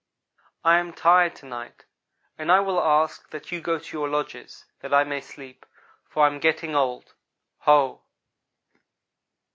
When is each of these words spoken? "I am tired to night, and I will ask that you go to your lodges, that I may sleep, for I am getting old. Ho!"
"I 0.63 0.79
am 0.79 0.93
tired 0.93 1.35
to 1.35 1.45
night, 1.45 1.85
and 2.35 2.51
I 2.51 2.59
will 2.59 2.79
ask 2.79 3.29
that 3.29 3.51
you 3.51 3.61
go 3.61 3.77
to 3.77 3.95
your 3.99 4.09
lodges, 4.09 4.65
that 4.79 4.95
I 4.95 5.03
may 5.03 5.21
sleep, 5.21 5.63
for 6.09 6.23
I 6.23 6.25
am 6.27 6.39
getting 6.39 6.75
old. 6.75 7.13
Ho!" 7.59 8.01